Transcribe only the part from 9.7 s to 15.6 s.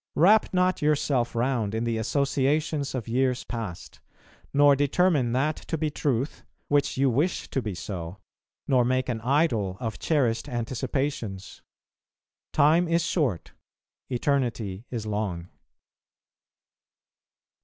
of cherished anticipations. Time is short, eternity is long.